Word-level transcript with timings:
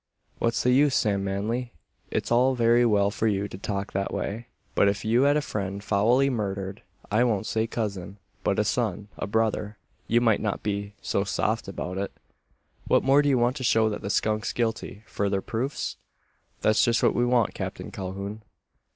"What's 0.39 0.63
the 0.63 0.71
use, 0.71 0.95
Sam 0.95 1.23
Manly? 1.23 1.73
It's 2.09 2.31
all 2.31 2.55
very 2.55 2.87
well 2.87 3.11
for 3.11 3.27
you 3.27 3.47
to 3.47 3.55
talk 3.55 3.93
that 3.93 4.11
way; 4.11 4.47
but 4.73 4.87
if 4.87 5.05
you 5.05 5.21
had 5.25 5.37
a 5.37 5.41
friend 5.43 5.83
foully 5.83 6.27
murdered 6.27 6.81
I 7.11 7.23
won't 7.23 7.45
say 7.45 7.67
cousin, 7.67 8.17
but 8.43 8.57
a 8.57 8.63
son, 8.63 9.09
a 9.17 9.27
brother 9.27 9.77
you 10.07 10.19
might 10.19 10.41
not 10.41 10.63
be 10.63 10.95
so 11.03 11.23
soft 11.23 11.67
about 11.67 11.99
it. 11.99 12.11
What 12.87 13.03
more 13.03 13.21
do 13.21 13.29
you 13.29 13.37
want 13.37 13.57
to 13.57 13.63
show 13.63 13.89
that 13.89 14.01
the 14.01 14.09
skunk's 14.09 14.53
guilty? 14.53 15.03
Further 15.05 15.39
proofs?" 15.39 15.97
"That's 16.61 16.83
just 16.83 17.03
what 17.03 17.13
we 17.13 17.23
want, 17.23 17.53
Captain 17.53 17.91
Calhoun." 17.91 18.41